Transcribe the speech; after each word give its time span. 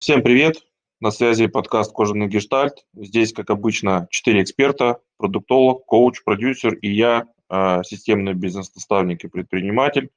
Всем 0.00 0.22
привет! 0.22 0.62
На 1.00 1.10
связи 1.10 1.48
подкаст 1.48 1.92
«Кожаный 1.92 2.28
гештальт». 2.28 2.86
Здесь, 2.94 3.32
как 3.32 3.50
обычно, 3.50 4.06
четыре 4.10 4.44
эксперта, 4.44 5.00
продуктолог, 5.16 5.84
коуч, 5.86 6.22
продюсер 6.24 6.74
и 6.74 6.88
я, 6.88 7.26
а, 7.48 7.82
системный 7.82 8.34
бизнес-наставник 8.34 9.24
и 9.24 9.28
предприниматель. 9.28 10.10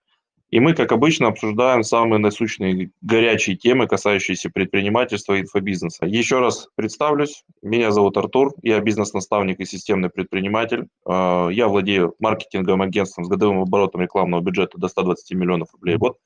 И 0.52 0.60
мы, 0.60 0.76
как 0.76 0.92
обычно, 0.92 1.30
обсуждаем 1.30 1.82
самые 1.82 2.20
насущные 2.20 2.92
горячие 3.02 3.56
темы, 3.56 3.88
касающиеся 3.88 4.52
предпринимательства 4.52 5.34
и 5.34 5.42
инфобизнеса. 5.42 6.06
Еще 6.06 6.38
раз 6.38 6.68
представлюсь. 6.76 7.44
Меня 7.64 7.90
зовут 7.90 8.16
Артур, 8.18 8.54
я 8.62 8.80
бизнес-наставник 8.82 9.60
и 9.62 9.66
системный 9.66 10.12
предприниматель. 10.12 10.90
А, 11.08 11.50
я 11.50 11.68
владею 11.68 12.14
маркетинговым 12.20 12.84
агентством 12.84 13.26
с 13.26 13.30
годовым 13.30 13.62
оборотом 13.62 14.02
рекламного 14.02 14.42
бюджета 14.42 14.78
до 14.78 14.88
120 14.90 15.34
миллионов 15.36 15.74
рублей 15.74 15.96
в 15.96 16.00
год. 16.00 16.18
А, 16.18 16.22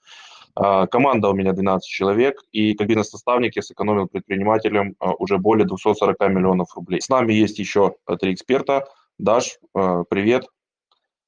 команда 0.55 1.29
у 1.29 1.33
меня 1.33 1.53
12 1.53 1.87
человек, 1.87 2.41
и 2.51 2.73
как 2.73 2.87
бизнес-наставник 2.87 3.55
я 3.55 3.61
сэкономил 3.61 4.07
предпринимателям 4.07 4.95
а, 4.99 5.13
уже 5.13 5.37
более 5.37 5.67
240 5.67 6.19
миллионов 6.29 6.75
рублей. 6.75 7.01
С 7.01 7.09
нами 7.09 7.33
есть 7.33 7.59
еще 7.59 7.95
три 8.19 8.33
эксперта. 8.33 8.87
Даш, 9.17 9.59
а, 9.73 10.03
привет. 10.09 10.45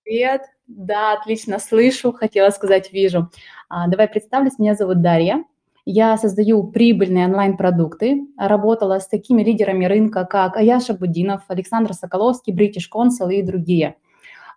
Привет. 0.03 0.43
Да, 0.67 1.13
отлично 1.13 1.59
слышу, 1.59 2.13
хотела 2.13 2.49
сказать 2.49 2.91
вижу. 2.93 3.29
Давай 3.69 4.07
представлюсь, 4.07 4.59
меня 4.59 4.75
зовут 4.75 5.01
Дарья. 5.01 5.43
Я 5.85 6.17
создаю 6.17 6.63
прибыльные 6.63 7.25
онлайн-продукты, 7.27 8.27
работала 8.37 8.99
с 8.99 9.07
такими 9.07 9.43
лидерами 9.43 9.85
рынка, 9.85 10.25
как 10.25 10.57
Аяша 10.57 10.93
Будинов, 10.93 11.43
Александр 11.47 11.93
Соколовский, 11.93 12.53
British 12.53 12.89
Consul 12.93 13.33
и 13.33 13.41
другие– 13.41 13.95
а, 14.05 14.06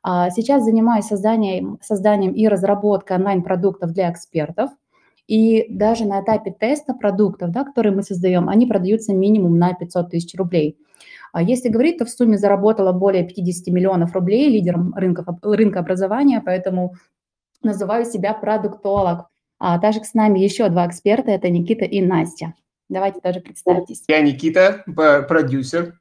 сейчас 0.05 0.65
занимаюсь 0.65 1.07
созданием, 1.07 1.79
созданием 1.83 2.33
и 2.33 2.49
разработкой 2.49 3.17
онлайн-продуктов 3.17 3.93
для 3.93 4.11
экспертов. 4.11 4.71
И 5.27 5.67
даже 5.69 6.07
на 6.07 6.23
этапе 6.23 6.51
теста 6.51 6.95
продуктов, 6.95 7.51
да, 7.51 7.65
которые 7.65 7.95
мы 7.95 8.03
создаем, 8.03 8.49
они 8.49 8.67
продаются 8.67 9.15
минимум 9.15 9.59
на 9.59 9.75
500 9.75 10.11
тысяч 10.11 10.35
рублей. 10.37 10.77
А 11.33 11.42
если 11.42 11.69
говорить, 11.69 11.98
то 11.98 12.05
в 12.05 12.11
сумме 12.11 12.37
заработала 12.37 12.92
более 12.92 13.25
50 13.25 13.73
миллионов 13.73 14.12
рублей 14.15 14.51
лидером 14.51 14.92
рынка, 14.95 15.25
рынка 15.42 15.81
образования, 15.81 16.42
поэтому 16.45 16.95
называю 17.62 18.05
себя 18.05 18.35
продуктолог. 18.35 19.27
А 19.59 19.79
также 19.79 20.03
с 20.03 20.14
нами 20.14 20.41
еще 20.41 20.69
два 20.69 20.87
эксперта, 20.87 21.31
это 21.31 21.48
Никита 21.51 21.85
и 21.85 22.01
Настя. 22.01 22.55
Давайте 22.89 23.20
тоже 23.20 23.41
представьтесь. 23.41 24.03
Я 24.09 24.20
Никита, 24.23 24.83
продюсер, 25.29 25.91
а, 25.91 25.92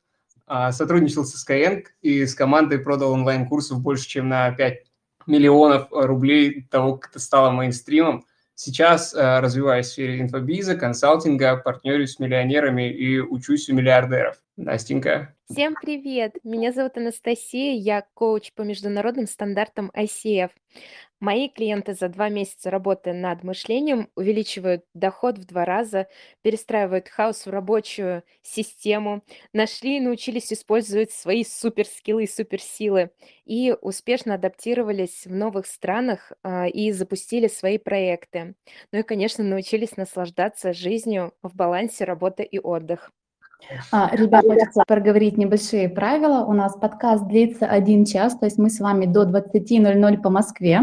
сотрудничал 0.71 1.25
с 1.25 1.47
Skyeng 1.47 1.85
и 2.01 2.25
с 2.25 2.35
командой 2.35 2.79
продал 2.79 3.11
онлайн-курсов 3.11 3.81
больше, 3.81 4.07
чем 4.07 4.29
на 4.29 4.51
5 4.51 4.83
миллионов 5.27 5.87
рублей 5.91 6.67
того, 6.69 6.97
как 6.97 7.11
это 7.11 7.19
стало 7.19 7.51
мейнстримом. 7.51 8.25
Сейчас 8.61 9.13
э, 9.13 9.39
развиваюсь 9.39 9.87
в 9.87 9.91
сфере 9.91 10.19
инфобиза, 10.19 10.75
консалтинга, 10.75 11.55
партнерюсь 11.55 12.15
с 12.15 12.19
миллионерами 12.19 12.91
и 12.91 13.17
учусь 13.19 13.69
у 13.69 13.73
миллиардеров. 13.73 14.35
Настенька. 14.57 15.33
Всем 15.49 15.75
привет! 15.81 16.33
Меня 16.43 16.73
зовут 16.73 16.97
Анастасия, 16.97 17.73
я 17.73 18.03
коуч 18.13 18.51
по 18.53 18.63
международным 18.63 19.27
стандартам 19.27 19.89
ICF. 19.95 20.49
Мои 21.19 21.49
клиенты 21.49 21.93
за 21.95 22.07
два 22.07 22.29
месяца 22.29 22.69
работы 22.71 23.11
над 23.11 23.43
мышлением 23.43 24.09
увеличивают 24.15 24.85
доход 24.93 25.37
в 25.37 25.45
два 25.45 25.65
раза, 25.65 26.07
перестраивают 26.43 27.09
хаос 27.09 27.45
в 27.45 27.49
рабочую 27.49 28.23
систему, 28.41 29.23
нашли 29.51 29.97
и 29.97 29.99
научились 29.99 30.53
использовать 30.53 31.11
свои 31.11 31.43
суперскиллы 31.43 32.23
и 32.23 32.27
суперсилы 32.27 33.11
и 33.45 33.75
успешно 33.81 34.35
адаптировались 34.35 35.25
в 35.25 35.33
новых 35.33 35.67
странах 35.67 36.31
а, 36.41 36.67
и 36.67 36.91
запустили 36.93 37.47
свои 37.49 37.77
проекты. 37.77 38.55
Ну 38.93 38.99
и, 38.99 39.03
конечно, 39.03 39.43
научились 39.43 39.97
наслаждаться 39.97 40.71
жизнью 40.71 41.33
в 41.43 41.53
балансе 41.53 42.05
работа 42.05 42.43
и 42.43 42.59
отдых. 42.59 43.11
А, 43.91 44.09
ребят, 44.15 44.45
хочется 44.45 44.83
проговорить 44.87 45.37
небольшие 45.37 45.89
правила. 45.89 46.45
У 46.45 46.53
нас 46.53 46.75
подкаст 46.75 47.27
длится 47.27 47.65
один 47.65 48.05
час, 48.05 48.37
то 48.37 48.45
есть 48.45 48.57
мы 48.57 48.69
с 48.69 48.79
вами 48.79 49.05
до 49.05 49.23
20.00 49.23 50.21
по 50.21 50.29
Москве. 50.29 50.81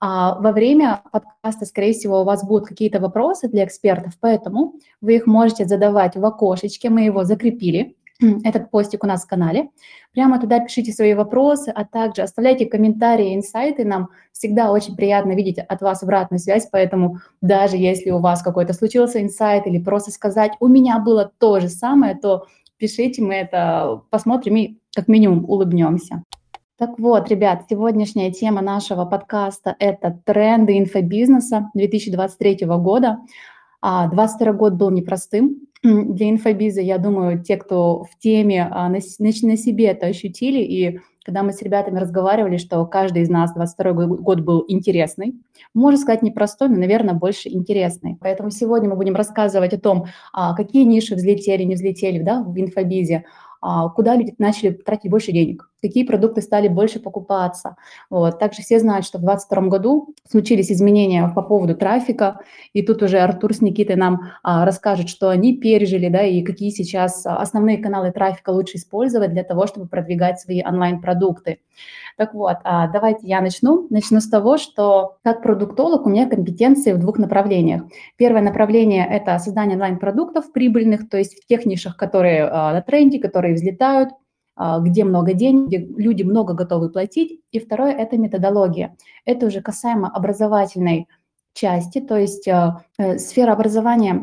А 0.00 0.38
во 0.38 0.52
время 0.52 1.02
подкаста, 1.10 1.66
скорее 1.66 1.92
всего, 1.92 2.20
у 2.20 2.24
вас 2.24 2.44
будут 2.44 2.68
какие-то 2.68 3.00
вопросы 3.00 3.48
для 3.48 3.64
экспертов, 3.64 4.14
поэтому 4.20 4.74
вы 5.00 5.16
их 5.16 5.26
можете 5.26 5.64
задавать 5.64 6.16
в 6.16 6.24
окошечке, 6.24 6.88
мы 6.88 7.02
его 7.02 7.24
закрепили 7.24 7.96
этот 8.44 8.70
постик 8.70 9.04
у 9.04 9.06
нас 9.06 9.24
в 9.24 9.28
канале. 9.28 9.70
Прямо 10.12 10.40
туда 10.40 10.60
пишите 10.60 10.92
свои 10.92 11.14
вопросы, 11.14 11.70
а 11.74 11.84
также 11.84 12.22
оставляйте 12.22 12.66
комментарии, 12.66 13.34
инсайты. 13.34 13.84
Нам 13.84 14.08
всегда 14.32 14.72
очень 14.72 14.96
приятно 14.96 15.32
видеть 15.32 15.58
от 15.58 15.80
вас 15.80 16.02
обратную 16.02 16.40
связь, 16.40 16.68
поэтому 16.70 17.18
даже 17.40 17.76
если 17.76 18.10
у 18.10 18.18
вас 18.18 18.42
какой-то 18.42 18.72
случился 18.72 19.22
инсайт 19.22 19.66
или 19.66 19.78
просто 19.78 20.10
сказать 20.10 20.52
«у 20.60 20.68
меня 20.68 20.98
было 20.98 21.30
то 21.38 21.60
же 21.60 21.68
самое», 21.68 22.14
то 22.16 22.46
пишите, 22.76 23.22
мы 23.22 23.34
это 23.34 24.02
посмотрим 24.10 24.56
и 24.56 24.78
как 24.94 25.08
минимум 25.08 25.44
улыбнемся. 25.48 26.24
Так 26.78 26.98
вот, 26.98 27.28
ребят, 27.28 27.64
сегодняшняя 27.68 28.30
тема 28.30 28.62
нашего 28.62 29.04
подкаста– 29.04 29.74
это 29.80 30.16
тренды 30.24 30.78
инфобизнеса 30.78 31.70
2023 31.74 32.66
года. 32.66 33.18
22 33.82 34.50
а, 34.50 34.52
год 34.52 34.74
был 34.74 34.90
непростым, 34.90 35.68
для 35.82 36.30
инфобиза, 36.30 36.80
я 36.80 36.98
думаю, 36.98 37.42
те, 37.42 37.56
кто 37.56 38.04
в 38.04 38.18
теме, 38.18 38.68
а, 38.70 38.88
на, 38.88 38.98
на, 39.18 39.56
себе 39.56 39.86
это 39.86 40.06
ощутили, 40.06 40.60
и 40.60 41.00
когда 41.24 41.42
мы 41.42 41.52
с 41.52 41.60
ребятами 41.60 41.98
разговаривали, 41.98 42.56
что 42.56 42.84
каждый 42.86 43.22
из 43.22 43.28
нас 43.28 43.52
22 43.52 43.92
год 43.92 44.40
был 44.40 44.64
интересный, 44.66 45.34
можно 45.74 46.00
сказать 46.00 46.22
непростой, 46.22 46.70
но, 46.70 46.76
наверное, 46.76 47.14
больше 47.14 47.50
интересный. 47.50 48.16
Поэтому 48.18 48.50
сегодня 48.50 48.88
мы 48.88 48.96
будем 48.96 49.14
рассказывать 49.14 49.74
о 49.74 49.78
том, 49.78 50.06
а, 50.32 50.54
какие 50.54 50.84
ниши 50.84 51.14
взлетели, 51.14 51.64
не 51.64 51.74
взлетели 51.74 52.22
да, 52.22 52.42
в 52.42 52.58
инфобизе, 52.58 53.26
куда 53.60 54.16
люди 54.16 54.34
начали 54.38 54.70
тратить 54.70 55.10
больше 55.10 55.32
денег, 55.32 55.68
какие 55.82 56.04
продукты 56.04 56.42
стали 56.42 56.68
больше 56.68 57.00
покупаться. 57.00 57.76
Вот. 58.10 58.38
Также 58.38 58.62
все 58.62 58.78
знают, 58.78 59.06
что 59.06 59.18
в 59.18 59.22
2022 59.22 59.68
году 59.68 60.14
случились 60.28 60.70
изменения 60.70 61.30
по 61.34 61.42
поводу 61.42 61.74
трафика, 61.74 62.40
и 62.72 62.82
тут 62.82 63.02
уже 63.02 63.18
Артур 63.18 63.54
с 63.54 63.60
Никитой 63.60 63.96
нам 63.96 64.32
а, 64.42 64.64
расскажут, 64.64 65.08
что 65.08 65.28
они 65.28 65.56
пережили, 65.56 66.08
да, 66.08 66.22
и 66.22 66.42
какие 66.42 66.70
сейчас 66.70 67.24
основные 67.26 67.78
каналы 67.78 68.12
трафика 68.12 68.50
лучше 68.50 68.76
использовать 68.76 69.32
для 69.32 69.44
того, 69.44 69.66
чтобы 69.66 69.86
продвигать 69.86 70.40
свои 70.40 70.62
онлайн-продукты. 70.64 71.60
Так 72.16 72.34
вот, 72.34 72.56
а, 72.64 72.88
давайте 72.88 73.28
я 73.28 73.40
начну. 73.40 73.86
Начну 73.90 74.20
с 74.20 74.28
того, 74.28 74.58
что 74.58 75.18
как 75.22 75.40
продуктолог 75.40 76.04
у 76.04 76.10
меня 76.10 76.28
компетенции 76.28 76.92
в 76.92 76.98
двух 76.98 77.16
направлениях. 77.18 77.84
Первое 78.16 78.42
направление– 78.42 79.06
это 79.10 79.38
создание 79.38 79.76
онлайн-продуктов 79.76 80.52
прибыльных, 80.52 81.08
то 81.08 81.16
есть 81.16 81.40
в 81.40 81.46
тех 81.46 81.64
нишах, 81.64 81.96
которые 81.96 82.44
а, 82.44 82.72
на 82.72 82.82
тренде, 82.82 83.20
которые 83.20 83.47
взлетают, 83.54 84.10
а, 84.56 84.80
где 84.80 85.04
много 85.04 85.34
денег, 85.34 85.68
где 85.68 85.78
люди 85.78 86.22
много 86.22 86.54
готовы 86.54 86.90
платить. 86.90 87.40
И 87.52 87.58
второе– 87.58 87.92
это 87.98 88.16
методология. 88.18 88.96
Это 89.24 89.46
уже 89.46 89.60
касаемо 89.60 90.08
образовательной 90.08 91.06
части, 91.54 92.00
то 92.00 92.16
есть 92.16 92.46
э, 92.46 93.18
сфера 93.18 93.52
образования, 93.52 94.20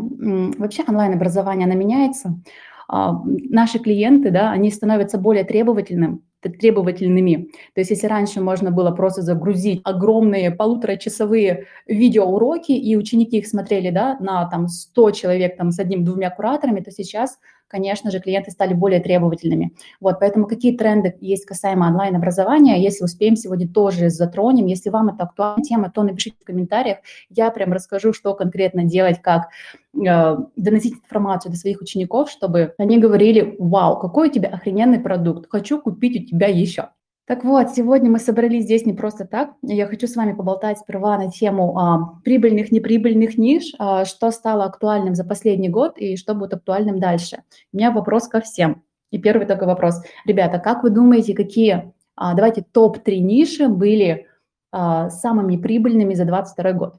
вообще 0.57 0.83
онлайн-образование, 0.87 1.65
она 1.65 1.75
меняется. 1.75 2.39
Наши 2.87 3.79
клиенты, 3.79 4.29
да, 4.29 4.51
они 4.51 4.71
становятся 4.71 5.17
более 5.17 5.43
требовательным, 5.43 6.21
требовательными. 6.41 7.49
То 7.73 7.81
есть 7.81 7.89
если 7.89 8.07
раньше 8.07 8.41
можно 8.41 8.71
было 8.71 8.91
просто 8.91 9.21
загрузить 9.21 9.81
огромные 9.83 10.51
полуторачасовые 10.51 11.65
видеоуроки, 11.87 12.71
и 12.71 12.95
ученики 12.95 13.37
их 13.37 13.47
смотрели 13.47 13.89
да, 13.89 14.17
на 14.19 14.47
там, 14.49 14.67
100 14.67 15.11
человек 15.11 15.57
там, 15.57 15.71
с 15.71 15.79
одним-двумя 15.79 16.29
кураторами, 16.29 16.81
то 16.81 16.91
сейчас 16.91 17.39
конечно 17.75 18.09
же, 18.09 18.21
клиенты 18.21 18.51
стали 18.51 18.73
более 18.73 19.01
требовательными. 19.01 19.73
Вот, 19.99 20.21
поэтому 20.21 20.47
какие 20.47 20.77
тренды 20.77 21.17
есть 21.19 21.45
касаемо 21.45 21.87
онлайн-образования, 21.87 22.81
если 22.81 23.03
успеем, 23.03 23.35
сегодня 23.35 23.67
тоже 23.67 24.09
затронем. 24.09 24.65
Если 24.67 24.89
вам 24.89 25.09
это 25.09 25.25
актуальная 25.25 25.61
тема, 25.61 25.91
то 25.91 26.03
напишите 26.03 26.37
в 26.39 26.45
комментариях, 26.45 26.99
я 27.29 27.51
прям 27.51 27.73
расскажу, 27.73 28.13
что 28.13 28.33
конкретно 28.33 28.85
делать, 28.85 29.21
как 29.21 29.49
э, 29.93 30.37
доносить 30.55 30.93
информацию 30.93 31.51
до 31.51 31.57
своих 31.57 31.81
учеников, 31.81 32.29
чтобы 32.31 32.73
они 32.77 32.97
говорили, 32.97 33.57
вау, 33.59 33.99
какой 33.99 34.29
у 34.29 34.31
тебя 34.31 34.49
охрененный 34.49 34.99
продукт, 34.99 35.47
хочу 35.49 35.81
купить 35.81 36.23
у 36.23 36.25
тебя 36.25 36.47
еще. 36.47 36.91
Так 37.27 37.43
вот, 37.43 37.71
сегодня 37.71 38.11
мы 38.11 38.19
собрались 38.19 38.65
здесь 38.65 38.85
не 38.85 38.93
просто 38.93 39.25
так. 39.25 39.53
Я 39.63 39.87
хочу 39.87 40.05
с 40.05 40.15
вами 40.15 40.33
поболтать 40.33 40.77
сперва 40.77 41.17
на 41.17 41.31
тему 41.31 41.75
а, 41.75 42.19
прибыльных, 42.23 42.71
неприбыльных 42.71 43.39
ниш, 43.39 43.73
а, 43.79 44.05
что 44.05 44.29
стало 44.29 44.65
актуальным 44.65 45.15
за 45.15 45.23
последний 45.23 45.69
год 45.69 45.97
и 45.97 46.17
что 46.17 46.35
будет 46.35 46.53
актуальным 46.53 46.99
дальше. 46.99 47.41
У 47.73 47.77
меня 47.77 47.89
вопрос 47.89 48.27
ко 48.27 48.41
всем. 48.41 48.83
И 49.09 49.17
первый 49.17 49.47
такой 49.47 49.65
вопрос. 49.65 50.03
Ребята, 50.25 50.59
как 50.59 50.83
вы 50.83 50.91
думаете, 50.91 51.33
какие, 51.33 51.93
а, 52.15 52.35
давайте, 52.35 52.61
топ-3 52.61 53.17
ниши 53.17 53.69
были 53.69 54.27
а, 54.71 55.09
самыми 55.09 55.57
прибыльными 55.57 56.13
за 56.13 56.25
2022 56.25 56.71
год? 56.73 56.95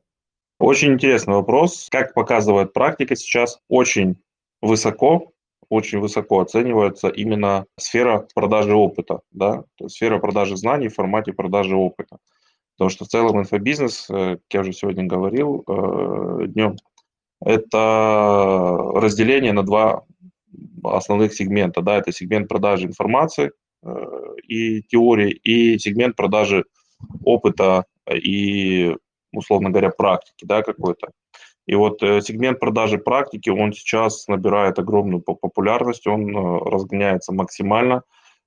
Очень 0.58 0.94
интересный 0.94 1.34
вопрос. 1.34 1.86
Как 1.88 2.14
показывает 2.14 2.72
практика 2.72 3.14
сейчас, 3.14 3.60
очень 3.68 4.16
высоко 4.60 5.34
очень 5.68 6.00
высоко 6.00 6.40
оценивается 6.40 7.08
именно 7.08 7.66
сфера 7.78 8.26
продажи 8.34 8.74
опыта, 8.74 9.20
да, 9.30 9.64
сфера 9.86 10.18
продажи 10.18 10.56
знаний 10.56 10.88
в 10.88 10.94
формате 10.94 11.32
продажи 11.32 11.76
опыта. 11.76 12.18
Потому 12.76 12.90
что 12.90 13.04
в 13.04 13.08
целом 13.08 13.40
инфобизнес, 13.40 14.08
э, 14.10 14.36
как 14.36 14.40
я 14.52 14.60
уже 14.60 14.72
сегодня 14.72 15.04
говорил 15.04 15.64
э, 15.66 16.46
днем, 16.48 16.76
это 17.40 18.90
разделение 18.94 19.52
на 19.52 19.62
два 19.62 20.04
основных 20.84 21.34
сегмента. 21.34 21.82
Да, 21.82 21.96
это 21.96 22.12
сегмент 22.12 22.48
продажи 22.48 22.86
информации 22.86 23.52
и 24.48 24.82
теории, 24.82 25.32
и 25.32 25.78
сегмент 25.78 26.16
продажи 26.16 26.64
опыта 27.24 27.84
и, 28.12 28.96
условно 29.32 29.70
говоря, 29.70 29.90
практики 29.90 30.44
да, 30.44 30.62
какой-то. 30.62 31.08
И 31.66 31.74
вот 31.74 32.02
э, 32.02 32.20
сегмент 32.20 32.60
продажи 32.60 32.98
практики, 32.98 33.50
он 33.50 33.72
сейчас 33.72 34.28
набирает 34.28 34.78
огромную 34.78 35.20
популярность, 35.20 36.06
он 36.06 36.28
э, 36.36 36.58
разгоняется 36.64 37.32
максимально, 37.32 38.02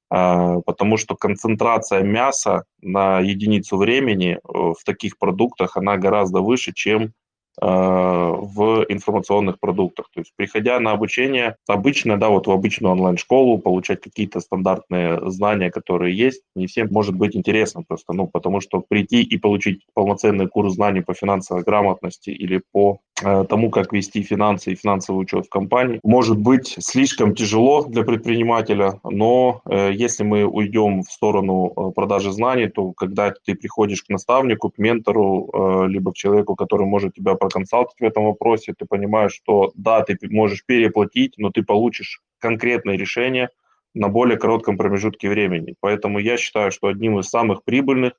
э, 0.10 0.62
потому 0.66 0.95
что 0.98 1.16
концентрация 1.16 2.01
мяса 2.01 2.63
на 2.81 3.19
единицу 3.19 3.77
времени 3.77 4.39
в 4.44 4.77
таких 4.86 5.18
продуктах, 5.18 5.75
она 5.75 5.98
гораздо 5.98 6.39
выше, 6.39 6.71
чем 6.74 7.13
в 7.61 8.85
информационных 8.89 9.59
продуктах. 9.59 10.09
То 10.13 10.21
есть, 10.21 10.31
приходя 10.35 10.79
на 10.79 10.91
обучение, 10.91 11.56
обычно, 11.67 12.17
да, 12.17 12.29
вот 12.29 12.47
в 12.47 12.51
обычную 12.51 12.94
онлайн-школу, 12.94 13.57
получать 13.57 14.01
какие-то 14.01 14.39
стандартные 14.39 15.29
знания, 15.29 15.69
которые 15.69 16.17
есть, 16.17 16.41
не 16.56 16.67
всем 16.67 16.88
может 16.91 17.15
быть 17.15 17.35
интересно 17.35 17.83
просто, 17.88 18.13
ну, 18.13 18.27
потому 18.27 18.61
что 18.61 18.83
прийти 18.88 19.21
и 19.21 19.38
получить 19.38 19.81
полноценный 19.94 20.47
курс 20.47 20.73
знаний 20.73 21.01
по 21.01 21.13
финансовой 21.13 21.63
грамотности 21.63 22.29
или 22.29 22.61
по 22.71 23.00
э, 23.23 23.45
тому, 23.50 23.69
как 23.69 23.94
вести 23.94 24.23
финансы 24.23 24.71
и 24.71 24.75
финансовый 24.75 25.19
учет 25.19 25.45
в 25.45 25.50
компании, 25.50 26.00
может 26.03 26.38
быть 26.38 26.75
слишком 26.79 27.35
тяжело 27.35 27.83
для 27.83 28.03
предпринимателя, 28.03 29.00
но 29.03 29.61
э, 29.69 29.91
если 29.94 30.23
мы 30.23 30.45
уйдем 30.45 31.03
в 31.03 31.11
сторону 31.11 31.73
э, 31.75 31.91
продажи 31.95 32.31
знаний, 32.31 32.67
то 32.67 32.91
когда 32.94 33.31
ты 33.31 33.56
приходишь 33.56 34.03
к 34.03 34.09
наставнику, 34.09 34.69
к 34.69 34.77
ментору, 34.77 35.50
э, 35.53 35.88
либо 35.88 36.11
к 36.11 36.15
человеку, 36.15 36.56
который 36.56 36.85
может 36.85 37.13
тебя 37.13 37.35
проконсалтить 37.50 38.00
в 38.00 38.04
этом 38.04 38.25
вопросе, 38.25 38.74
ты 38.78 38.86
понимаешь, 38.86 39.34
что 39.34 39.72
да, 39.75 40.01
ты 40.01 40.18
можешь 40.30 40.66
переплатить, 40.66 41.34
но 41.38 41.50
ты 41.50 41.63
получишь 41.63 42.22
конкретное 42.40 42.98
решение 42.98 43.50
на 43.94 44.07
более 44.07 44.38
коротком 44.38 44.78
промежутке 44.78 45.30
времени. 45.30 45.75
Поэтому 45.80 46.19
я 46.19 46.38
считаю, 46.38 46.72
что 46.72 46.88
одним 46.88 47.19
из 47.19 47.30
самых 47.30 47.63
прибыльных 47.63 48.13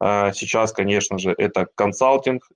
э, 0.00 0.32
сейчас, 0.34 0.72
конечно 0.72 1.18
же, 1.18 1.34
это 1.38 1.66
консалтинг 1.74 2.48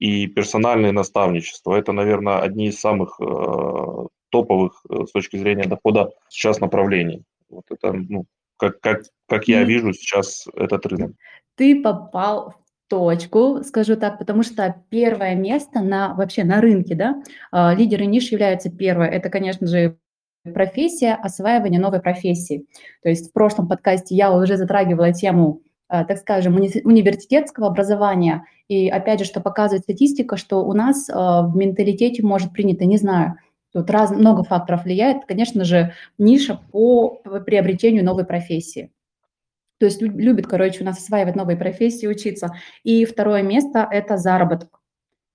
и 0.00 0.26
персональное 0.26 0.92
наставничество. 0.92 1.74
Это, 1.74 1.92
наверное, 1.92 2.40
одни 2.40 2.66
из 2.66 2.80
самых 2.80 3.20
э, 3.20 4.06
топовых 4.30 4.84
э, 4.90 5.06
с 5.06 5.12
точки 5.12 5.36
зрения 5.36 5.64
дохода 5.64 6.10
сейчас 6.28 6.60
направлений. 6.60 7.22
Вот 7.48 7.64
это, 7.70 7.92
ну, 7.92 8.26
как, 8.56 8.80
как, 8.80 9.02
как 9.28 9.48
я 9.48 9.62
вижу 9.64 9.92
сейчас 9.92 10.48
этот 10.54 10.86
рынок. 10.86 11.12
Ты 11.54 11.82
попал 11.82 12.50
в 12.50 12.67
точку, 12.88 13.62
скажу 13.64 13.96
так, 13.96 14.18
потому 14.18 14.42
что 14.42 14.74
первое 14.88 15.34
место 15.34 15.80
на 15.80 16.14
вообще 16.14 16.44
на 16.44 16.60
рынке, 16.60 16.94
да, 16.94 17.22
э, 17.52 17.74
лидеры 17.76 18.06
ниш 18.06 18.32
являются 18.32 18.70
первое. 18.70 19.08
Это, 19.08 19.30
конечно 19.30 19.66
же, 19.66 19.98
профессия, 20.54 21.14
осваивание 21.14 21.80
новой 21.80 22.00
профессии. 22.00 22.66
То 23.02 23.08
есть 23.08 23.30
в 23.30 23.32
прошлом 23.32 23.68
подкасте 23.68 24.14
я 24.14 24.32
уже 24.32 24.56
затрагивала 24.56 25.12
тему, 25.12 25.62
э, 25.90 26.04
так 26.04 26.18
скажем, 26.18 26.56
уни- 26.56 26.82
университетского 26.84 27.68
образования. 27.68 28.44
И 28.68 28.88
опять 28.88 29.20
же, 29.20 29.24
что 29.24 29.40
показывает 29.40 29.84
статистика, 29.84 30.36
что 30.36 30.64
у 30.64 30.72
нас 30.72 31.08
э, 31.08 31.12
в 31.14 31.52
менталитете 31.54 32.22
может 32.22 32.52
принято, 32.52 32.84
не 32.84 32.96
знаю, 32.96 33.36
тут 33.72 33.90
раз, 33.90 34.10
много 34.10 34.44
факторов 34.44 34.84
влияет, 34.84 35.24
конечно 35.26 35.64
же, 35.64 35.92
ниша 36.16 36.58
по 36.72 37.20
приобретению 37.46 38.04
новой 38.04 38.24
профессии. 38.24 38.90
То 39.78 39.86
есть 39.86 40.02
любит, 40.02 40.46
короче, 40.46 40.82
у 40.82 40.84
нас 40.84 40.98
осваивать 40.98 41.36
новые 41.36 41.56
профессии, 41.56 42.06
учиться. 42.06 42.50
И 42.82 43.04
второе 43.04 43.42
место– 43.42 43.86
это 43.90 44.16
заработок. 44.16 44.80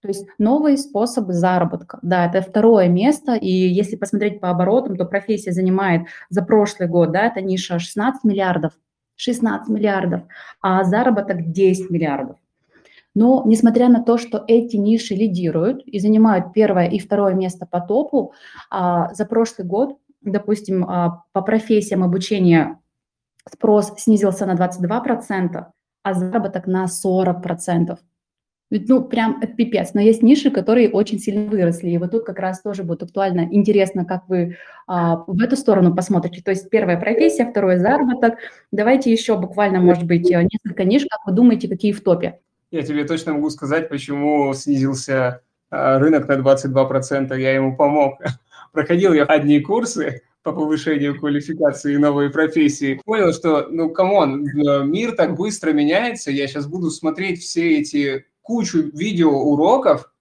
То 0.01 0.09
есть 0.09 0.27
новые 0.37 0.77
способы 0.77 1.31
заработка. 1.31 1.97
Да, 2.01 2.25
это 2.25 2.41
второе 2.41 2.89
место. 2.89 3.35
И 3.35 3.49
если 3.49 3.95
посмотреть 3.95 4.41
по 4.41 4.49
оборотам, 4.49 4.97
то 4.97 5.05
профессия 5.05 5.53
занимает 5.53 6.07
за 6.29 6.43
прошлый 6.43 6.89
год, 6.89 7.13
да, 7.13 7.27
это 7.27 7.39
ниша 7.39 7.79
16 7.79 8.25
миллиардов. 8.25 8.73
16 9.15 9.69
миллиардов, 9.69 10.23
а 10.61 10.83
заработок 10.83 11.51
10 11.51 11.89
миллиардов. 11.89 12.37
Но 13.15 13.43
несмотря 13.45 13.89
на 13.89 14.03
то, 14.03 14.17
что 14.17 14.43
эти 14.47 14.75
ниши 14.75 15.13
лидируют 15.13 15.83
и 15.85 15.99
занимают 15.99 16.51
первое 16.51 16.87
и 16.87 16.99
второе 16.99 17.33
место 17.33 17.65
по 17.65 17.79
топу, 17.79 18.33
а, 18.71 19.13
за 19.13 19.25
прошлый 19.25 19.67
год, 19.67 19.97
допустим, 20.21 20.83
а, 20.85 21.23
по 21.31 21.41
профессиям 21.41 22.03
обучения 22.03 22.79
спрос 23.51 23.93
снизился 23.97 24.45
на 24.45 24.55
22%, 24.55 25.65
а 26.03 26.13
заработок 26.13 26.67
на 26.67 26.85
40%. 26.85 27.97
Ну, 28.87 29.03
прям 29.03 29.39
это 29.41 29.53
пипец. 29.53 29.93
Но 29.93 30.01
есть 30.01 30.23
ниши, 30.23 30.49
которые 30.49 30.89
очень 30.89 31.19
сильно 31.19 31.49
выросли. 31.49 31.89
И 31.89 31.97
вот 31.97 32.11
тут 32.11 32.25
как 32.25 32.39
раз 32.39 32.61
тоже 32.61 32.83
будет 32.83 33.03
актуально. 33.03 33.47
Интересно, 33.51 34.03
как 34.03 34.27
вы 34.27 34.57
а, 34.87 35.23
в 35.27 35.39
эту 35.41 35.55
сторону 35.55 35.95
посмотрите. 35.95 36.41
То 36.41 36.51
есть 36.51 36.69
первая 36.69 36.99
профессия, 36.99 37.45
второй 37.45 37.77
заработок. 37.77 38.35
Давайте 38.71 39.11
еще 39.11 39.37
буквально, 39.37 39.79
может 39.79 40.05
быть, 40.05 40.29
э, 40.31 40.41
несколько 40.41 40.85
ниш. 40.85 41.05
Как 41.07 41.19
вы 41.25 41.33
думаете, 41.33 41.67
какие 41.67 41.91
в 41.91 42.01
топе? 42.01 42.39
Я 42.71 42.81
тебе 42.81 43.03
точно 43.03 43.33
могу 43.33 43.51
сказать, 43.51 43.89
почему 43.89 44.51
снизился 44.55 45.41
а, 45.69 45.99
рынок 45.99 46.27
на 46.27 46.33
22%. 46.33 47.39
Я 47.39 47.53
ему 47.53 47.75
помог. 47.75 48.19
Проходил 48.71 49.13
я 49.13 49.25
одни 49.25 49.59
курсы, 49.59 50.23
по 50.43 50.51
повышению 50.51 51.17
квалификации 51.17 51.93
и 51.93 51.97
новой 51.97 52.29
профессии, 52.29 53.01
понял, 53.05 53.33
что, 53.33 53.67
ну, 53.69 53.89
come 53.89 54.20
on, 54.20 54.43
мир 54.43 55.15
так 55.15 55.35
быстро 55.35 55.71
меняется, 55.71 56.31
я 56.31 56.47
сейчас 56.47 56.67
буду 56.67 56.91
смотреть 56.91 57.41
все 57.41 57.79
эти 57.79 58.25
кучу 58.41 58.81
видеоуроков 58.93 60.11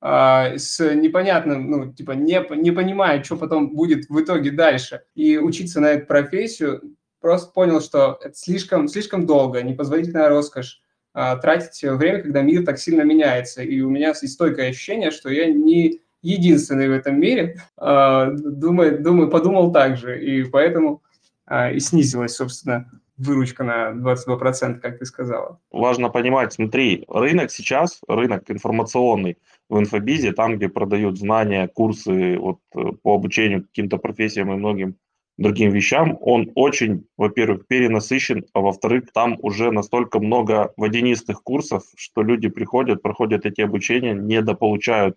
а, 0.00 0.56
с 0.56 0.94
непонятным, 0.94 1.70
ну, 1.70 1.92
типа, 1.92 2.12
не, 2.12 2.44
не 2.56 2.70
понимая, 2.70 3.22
что 3.22 3.36
потом 3.36 3.74
будет 3.74 4.08
в 4.08 4.20
итоге 4.20 4.50
дальше, 4.50 5.02
и 5.14 5.38
учиться 5.38 5.80
на 5.80 5.92
эту 5.92 6.06
профессию, 6.06 6.96
просто 7.20 7.52
понял, 7.52 7.80
что 7.80 8.18
это 8.22 8.34
слишком, 8.34 8.88
слишком 8.88 9.26
долго, 9.26 9.62
непозволительная 9.62 10.28
роскошь, 10.28 10.80
а, 11.14 11.36
тратить 11.36 11.82
время, 11.82 12.22
когда 12.22 12.42
мир 12.42 12.64
так 12.64 12.78
сильно 12.78 13.02
меняется. 13.02 13.62
И 13.62 13.80
у 13.80 13.90
меня 13.90 14.08
есть 14.08 14.32
стойкое 14.32 14.70
ощущение, 14.70 15.10
что 15.10 15.28
я 15.28 15.46
не 15.46 16.01
единственный 16.22 16.88
в 16.88 16.92
этом 16.92 17.20
мире, 17.20 17.60
а, 17.76 18.30
думаю, 18.30 19.28
подумал 19.28 19.72
так 19.72 19.96
же, 19.96 20.22
и 20.22 20.44
поэтому 20.44 21.02
а, 21.46 21.70
и 21.70 21.80
снизилась, 21.80 22.36
собственно, 22.36 22.90
выручка 23.18 23.64
на 23.64 23.90
22%, 23.90 24.80
как 24.80 24.98
ты 24.98 25.04
сказала. 25.04 25.60
Важно 25.70 26.08
понимать, 26.08 26.52
смотри, 26.52 27.04
рынок 27.08 27.50
сейчас, 27.50 28.00
рынок 28.08 28.50
информационный 28.50 29.38
в 29.68 29.78
инфобизе, 29.78 30.32
там, 30.32 30.56
где 30.56 30.68
продают 30.68 31.18
знания, 31.18 31.68
курсы 31.68 32.38
вот, 32.38 32.58
э, 32.74 32.92
по 33.02 33.14
обучению 33.14 33.62
каким-то 33.62 33.98
профессиям 33.98 34.52
и 34.52 34.56
многим 34.56 34.96
другим 35.38 35.70
вещам, 35.70 36.18
он 36.20 36.50
очень, 36.54 37.06
во-первых, 37.16 37.66
перенасыщен, 37.66 38.44
а 38.52 38.60
во-вторых, 38.60 39.12
там 39.12 39.38
уже 39.40 39.70
настолько 39.72 40.20
много 40.20 40.72
водянистых 40.76 41.42
курсов, 41.42 41.84
что 41.96 42.22
люди 42.22 42.48
приходят, 42.48 43.02
проходят 43.02 43.46
эти 43.46 43.60
обучения, 43.62 44.14
недополучают 44.14 45.16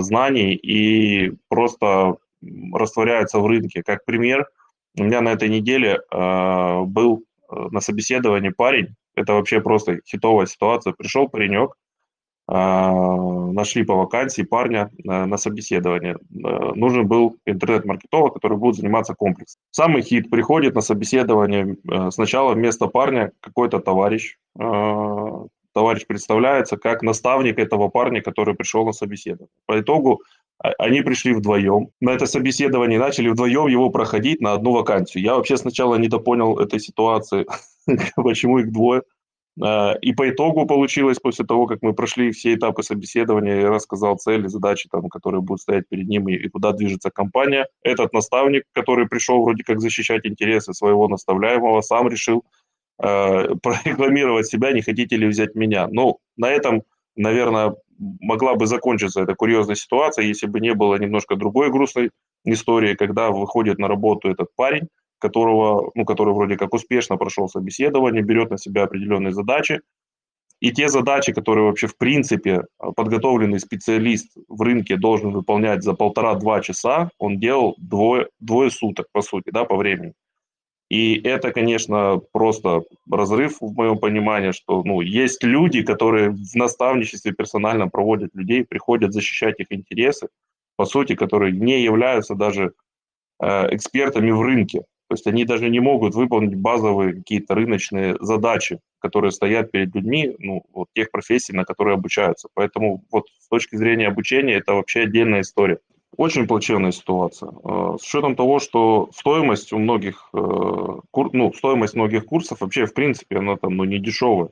знаний 0.00 0.54
и 0.54 1.32
просто 1.48 2.16
растворяются 2.72 3.38
в 3.38 3.46
рынке. 3.46 3.82
Как 3.82 4.04
пример, 4.04 4.46
у 4.98 5.04
меня 5.04 5.20
на 5.20 5.32
этой 5.32 5.48
неделе 5.48 5.98
э, 6.10 6.82
был 6.84 7.24
э, 7.50 7.68
на 7.70 7.80
собеседовании 7.80 8.50
парень, 8.50 8.94
это 9.16 9.32
вообще 9.32 9.60
просто 9.60 10.00
хитовая 10.06 10.46
ситуация, 10.46 10.92
пришел 10.92 11.28
паренек, 11.28 11.74
нашли 12.48 13.82
по 13.82 13.96
вакансии 13.96 14.42
парня 14.42 14.92
на 15.02 15.36
собеседование. 15.36 16.16
Нужен 16.30 17.08
был 17.08 17.38
интернет-маркетолог, 17.44 18.34
который 18.34 18.56
будет 18.56 18.76
заниматься 18.76 19.14
комплексом. 19.14 19.60
Самый 19.72 20.02
хит 20.02 20.30
приходит 20.30 20.76
на 20.76 20.80
собеседование, 20.80 21.76
сначала 22.10 22.54
вместо 22.54 22.86
парня 22.86 23.32
какой-то 23.40 23.80
товарищ, 23.80 24.38
товарищ 25.76 26.06
представляется 26.06 26.78
как 26.78 27.02
наставник 27.02 27.58
этого 27.58 27.88
парня, 27.88 28.22
который 28.22 28.54
пришел 28.54 28.86
на 28.86 28.92
собеседование. 28.92 29.50
По 29.66 29.78
итогу 29.78 30.22
а, 30.58 30.70
они 30.78 31.02
пришли 31.02 31.34
вдвоем. 31.34 31.88
На 32.00 32.14
это 32.14 32.24
собеседование 32.24 32.98
начали 32.98 33.28
вдвоем 33.28 33.66
его 33.66 33.90
проходить 33.90 34.40
на 34.40 34.54
одну 34.54 34.72
вакансию. 34.72 35.22
Я 35.22 35.34
вообще 35.34 35.58
сначала 35.58 35.96
недопонял 35.96 36.58
этой 36.58 36.80
ситуации, 36.80 37.46
почему 38.16 38.60
их 38.60 38.72
двое. 38.72 39.02
А, 39.62 39.92
и 40.00 40.14
по 40.14 40.30
итогу 40.30 40.64
получилось, 40.64 41.18
после 41.18 41.44
того, 41.44 41.66
как 41.66 41.82
мы 41.82 41.92
прошли 41.92 42.30
все 42.30 42.54
этапы 42.54 42.82
собеседования, 42.82 43.60
я 43.60 43.68
рассказал 43.68 44.16
цели, 44.16 44.46
задачи, 44.46 44.88
там, 44.90 45.10
которые 45.10 45.42
будут 45.42 45.60
стоять 45.60 45.86
перед 45.90 46.08
ним 46.08 46.26
и, 46.30 46.36
и 46.36 46.48
куда 46.48 46.72
движется 46.72 47.10
компания. 47.10 47.66
Этот 47.82 48.14
наставник, 48.14 48.64
который 48.72 49.06
пришел 49.06 49.42
вроде 49.42 49.62
как 49.62 49.80
защищать 49.82 50.24
интересы 50.24 50.72
своего 50.72 51.06
наставляемого, 51.06 51.82
сам 51.82 52.08
решил 52.08 52.46
прорекламировать 52.98 54.46
себя, 54.46 54.72
не 54.72 54.82
хотите 54.82 55.16
ли 55.16 55.26
взять 55.26 55.54
меня. 55.54 55.88
Ну, 55.88 56.18
на 56.36 56.50
этом, 56.50 56.82
наверное, 57.14 57.74
могла 57.98 58.54
бы 58.54 58.66
закончиться 58.66 59.22
эта 59.22 59.34
курьезная 59.34 59.76
ситуация, 59.76 60.24
если 60.24 60.46
бы 60.46 60.60
не 60.60 60.74
было 60.74 60.96
немножко 60.96 61.36
другой 61.36 61.70
грустной 61.70 62.10
истории, 62.44 62.94
когда 62.94 63.30
выходит 63.30 63.78
на 63.78 63.88
работу 63.88 64.30
этот 64.30 64.48
парень, 64.54 64.88
которого, 65.18 65.90
ну, 65.94 66.04
который 66.04 66.34
вроде 66.34 66.56
как 66.56 66.74
успешно 66.74 67.16
прошел 67.16 67.48
собеседование, 67.48 68.22
берет 68.22 68.50
на 68.50 68.58
себя 68.58 68.84
определенные 68.84 69.32
задачи, 69.32 69.80
И 70.60 70.72
те 70.72 70.88
задачи, 70.88 71.32
которые 71.32 71.66
вообще 71.66 71.86
в 71.86 71.98
принципе 71.98 72.64
подготовленный 72.78 73.60
специалист 73.60 74.36
в 74.48 74.62
рынке 74.62 74.96
должен 74.96 75.32
выполнять 75.32 75.82
за 75.82 75.94
полтора-два 75.94 76.60
часа, 76.62 77.10
он 77.18 77.38
делал 77.38 77.74
двое, 77.78 78.28
двое 78.40 78.70
суток, 78.70 79.06
по 79.12 79.20
сути, 79.22 79.50
да, 79.50 79.64
по 79.64 79.76
времени. 79.76 80.14
И 80.88 81.20
это, 81.22 81.52
конечно, 81.52 82.20
просто 82.32 82.82
разрыв 83.10 83.60
в 83.60 83.74
моем 83.74 83.98
понимании, 83.98 84.52
что 84.52 84.82
ну, 84.84 85.00
есть 85.00 85.42
люди, 85.42 85.82
которые 85.82 86.30
в 86.30 86.54
наставничестве 86.54 87.32
персонально 87.32 87.88
проводят 87.88 88.34
людей, 88.34 88.64
приходят 88.64 89.12
защищать 89.12 89.58
их 89.58 89.66
интересы, 89.70 90.28
по 90.76 90.84
сути, 90.84 91.16
которые 91.16 91.52
не 91.52 91.82
являются 91.82 92.34
даже 92.34 92.72
э, 93.40 93.74
экспертами 93.74 94.30
в 94.30 94.40
рынке. 94.42 94.84
То 95.08 95.14
есть 95.14 95.26
они 95.26 95.44
даже 95.44 95.68
не 95.70 95.80
могут 95.80 96.14
выполнить 96.14 96.56
базовые 96.56 97.14
какие-то 97.14 97.54
рыночные 97.54 98.16
задачи, 98.20 98.80
которые 98.98 99.30
стоят 99.32 99.70
перед 99.70 99.94
людьми, 99.94 100.34
ну, 100.38 100.64
вот 100.72 100.88
тех 100.94 101.10
профессий, 101.10 101.52
на 101.52 101.64
которые 101.64 101.94
обучаются. 101.94 102.48
Поэтому 102.54 103.04
вот 103.10 103.26
с 103.38 103.48
точки 103.48 103.76
зрения 103.76 104.08
обучения 104.08 104.54
это 104.54 104.74
вообще 104.74 105.02
отдельная 105.02 105.40
история. 105.40 105.78
Очень 106.16 106.46
плачевная 106.46 106.92
ситуация. 106.92 107.50
Э, 107.50 107.96
с 108.00 108.06
учетом 108.06 108.36
того, 108.36 108.58
что 108.58 109.10
стоимость 109.14 109.72
у 109.72 109.78
многих, 109.78 110.30
э, 110.32 110.38
ну, 110.38 111.52
стоимость 111.52 111.94
многих 111.94 112.24
курсов 112.24 112.60
вообще, 112.60 112.86
в 112.86 112.94
принципе, 112.94 113.38
она 113.38 113.56
там, 113.56 113.76
ну, 113.76 113.84
не 113.84 113.98
дешевая. 113.98 114.48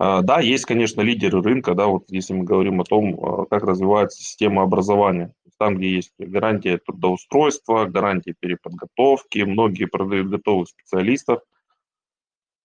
Э, 0.00 0.20
да, 0.22 0.40
есть, 0.40 0.64
конечно, 0.64 1.00
лидеры 1.00 1.40
рынка, 1.40 1.74
да, 1.74 1.86
вот 1.86 2.04
если 2.08 2.34
мы 2.34 2.44
говорим 2.44 2.80
о 2.80 2.84
том, 2.84 3.46
как 3.46 3.62
развивается 3.62 4.20
система 4.22 4.62
образования. 4.62 5.32
Там, 5.58 5.76
где 5.76 5.90
есть 5.96 6.12
гарантия 6.18 6.78
трудоустройства, 6.78 7.84
гарантия 7.86 8.34
переподготовки, 8.38 9.40
многие 9.40 9.86
продают 9.86 10.28
готовых 10.28 10.68
специалистов 10.68 11.40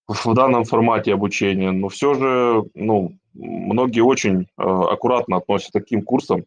в 0.08 0.34
данном 0.36 0.63
формате 0.63 1.12
обучения. 1.12 1.72
Но 1.72 1.90
все 1.90 2.13
же, 2.13 2.63
ну, 2.75 3.18
многие 3.34 4.02
очень 4.02 4.48
аккуратно 4.58 5.38
относятся 5.38 5.80
к 5.80 5.84
таким 5.84 6.04
курсам, 6.04 6.46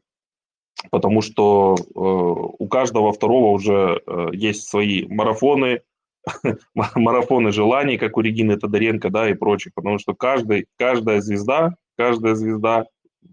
потому 0.91 1.23
что 1.23 1.77
э, 1.79 1.83
у 1.95 2.69
каждого 2.69 3.13
второго 3.13 3.53
уже 3.53 4.03
э, 4.07 4.29
есть 4.33 4.69
свои 4.69 5.07
марафоны, 5.09 5.83
марафоны 6.75 7.53
желаний, 7.53 7.99
как 7.99 8.17
у 8.17 8.21
Регины 8.21 8.57
Тодоренко, 8.57 9.11
да, 9.11 9.31
и 9.31 9.35
прочих, 9.35 9.75
потому 9.75 9.99
что 9.99 10.15
каждый, 10.15 10.67
каждая 10.79 11.21
звезда, 11.21 11.75
каждая 11.97 12.35
звезда 12.35 12.87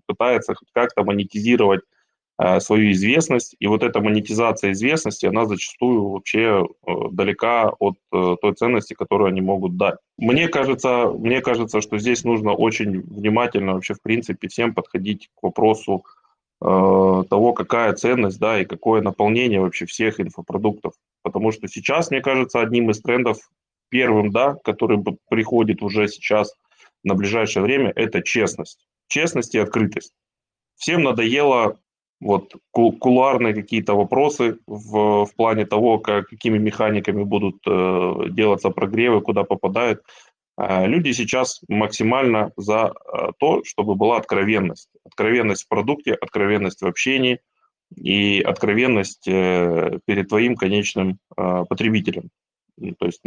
пытается 0.05 0.55
как-то 0.73 1.03
монетизировать 1.03 1.81
э, 2.39 2.59
свою 2.59 2.91
известность, 2.91 3.55
и 3.59 3.67
вот 3.67 3.83
эта 3.83 3.99
монетизация 3.99 4.71
известности, 4.71 5.25
она 5.25 5.45
зачастую 5.45 6.09
вообще 6.09 6.65
э, 6.65 6.91
далека 7.11 7.71
от 7.79 7.95
э, 8.11 8.35
той 8.41 8.53
ценности, 8.53 8.93
которую 8.93 9.29
они 9.29 9.41
могут 9.41 9.77
дать. 9.77 9.95
Мне 10.17 10.47
кажется, 10.47 11.07
мне 11.07 11.41
кажется, 11.41 11.81
что 11.81 11.97
здесь 11.97 12.23
нужно 12.23 12.53
очень 12.53 13.01
внимательно 13.01 13.73
вообще, 13.73 13.93
в 13.93 14.01
принципе, 14.01 14.47
всем 14.47 14.73
подходить 14.73 15.29
к 15.35 15.43
вопросу 15.43 16.03
того, 16.63 17.53
какая 17.53 17.93
ценность, 17.93 18.39
да, 18.39 18.61
и 18.61 18.65
какое 18.65 19.01
наполнение 19.01 19.59
вообще 19.59 19.85
всех 19.85 20.19
инфопродуктов. 20.19 20.93
Потому 21.21 21.51
что 21.51 21.67
сейчас, 21.67 22.09
мне 22.09 22.21
кажется, 22.21 22.61
одним 22.61 22.89
из 22.89 23.01
трендов, 23.01 23.37
первым, 23.89 24.31
да, 24.31 24.55
который 24.63 25.03
приходит 25.29 25.83
уже 25.83 26.07
сейчас 26.07 26.53
на 27.03 27.15
ближайшее 27.15 27.63
время, 27.63 27.91
это 27.95 28.21
честность. 28.21 28.79
Честность 29.07 29.55
и 29.55 29.59
открытость. 29.59 30.13
Всем 30.75 31.03
надоело 31.03 31.77
вот 32.19 32.55
кулуарные 32.71 33.53
какие-то 33.53 33.95
вопросы 33.95 34.57
в, 34.65 35.25
в 35.25 35.35
плане 35.35 35.65
того, 35.65 35.99
как, 35.99 36.29
какими 36.29 36.57
механиками 36.57 37.23
будут 37.23 37.57
э, 37.67 38.29
делаться 38.29 38.69
прогревы, 38.69 39.21
куда 39.21 39.43
попадают. 39.43 40.01
Э, 40.57 40.87
люди 40.87 41.11
сейчас 41.11 41.61
максимально 41.67 42.51
за 42.57 42.93
э, 42.93 43.31
то, 43.39 43.63
чтобы 43.63 43.95
была 43.95 44.17
откровенность. 44.17 44.89
Откровенность 45.05 45.63
в 45.63 45.67
продукте, 45.67 46.13
откровенность 46.13 46.81
в 46.81 46.87
общении 46.87 47.39
и 47.95 48.41
откровенность 48.41 49.27
э, 49.27 49.99
перед 50.05 50.29
твоим 50.29 50.55
конечным 50.55 51.19
потребителем. 51.35 52.29
То 52.97 53.05
есть, 53.05 53.21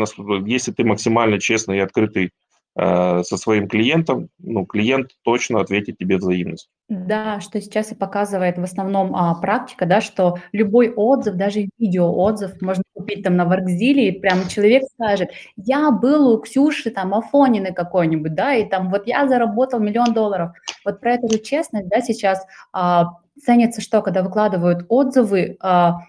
если 0.46 0.72
ты 0.72 0.84
максимально 0.84 1.38
честный 1.38 1.78
и 1.78 1.80
открытый 1.80 2.26
Э, 2.26 2.45
со 2.78 3.36
своим 3.38 3.68
клиентом, 3.68 4.28
ну, 4.38 4.66
клиент 4.66 5.12
точно 5.22 5.60
ответит 5.60 5.96
тебе 5.96 6.18
взаимность. 6.18 6.68
Да, 6.88 7.40
что 7.40 7.60
сейчас 7.60 7.90
и 7.90 7.96
показывает 7.96 8.58
в 8.58 8.62
основном 8.62 9.16
а, 9.16 9.34
практика, 9.34 9.86
да, 9.86 10.00
что 10.00 10.36
любой 10.52 10.92
отзыв, 10.94 11.34
даже 11.34 11.68
видеоотзыв 11.78 12.60
можно 12.60 12.84
купить 12.94 13.24
там 13.24 13.34
на 13.34 13.44
Варкзиле, 13.44 14.08
и 14.08 14.20
прям 14.20 14.46
человек 14.46 14.84
скажет, 14.92 15.30
я 15.56 15.90
был 15.90 16.28
у 16.28 16.38
Ксюши 16.38 16.90
там 16.90 17.12
Афонины 17.14 17.72
какой-нибудь, 17.72 18.34
да, 18.34 18.54
и 18.54 18.68
там 18.68 18.90
вот 18.90 19.06
я 19.06 19.26
заработал 19.26 19.80
миллион 19.80 20.14
долларов. 20.14 20.52
Вот 20.84 21.00
про 21.00 21.14
эту 21.14 21.28
же 21.28 21.38
честность, 21.38 21.88
да, 21.88 22.00
сейчас 22.00 22.46
а, 22.72 23.14
ценится 23.42 23.80
что, 23.80 24.02
когда 24.02 24.22
выкладывают 24.22 24.86
отзывы, 24.88 25.56
а, 25.60 26.02